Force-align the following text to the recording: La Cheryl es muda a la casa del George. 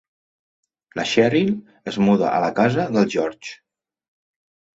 La 0.99 1.03
Cheryl 1.11 1.51
es 1.91 1.99
muda 2.07 2.27
a 2.31 2.41
la 2.45 2.49
casa 2.61 2.87
del 2.97 3.07
George. 3.17 3.53